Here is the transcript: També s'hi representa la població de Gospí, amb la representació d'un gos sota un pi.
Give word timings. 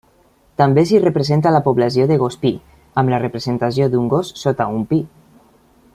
També 0.61 0.83
s'hi 0.91 1.01
representa 1.03 1.51
la 1.55 1.61
població 1.67 2.07
de 2.11 2.17
Gospí, 2.23 2.53
amb 3.03 3.15
la 3.15 3.21
representació 3.27 3.91
d'un 3.93 4.09
gos 4.15 4.33
sota 4.45 4.71
un 4.79 4.89
pi. 4.95 5.03